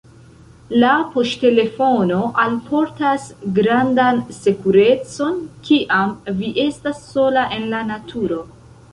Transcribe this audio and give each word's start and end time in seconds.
La 0.83 0.91
poŝtelefono 1.15 2.21
alportas 2.43 3.27
grandan 3.59 4.21
sekurecon, 4.37 5.37
kiam 5.67 6.15
vi 6.39 6.49
estas 6.65 7.03
sola 7.11 7.45
en 7.59 7.69
la 7.75 7.83
naturo. 7.91 8.39